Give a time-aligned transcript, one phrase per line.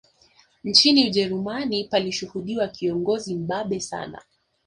[0.63, 4.21] Nchini Ujerumani palishuhudiwa kiongozi mbabe sana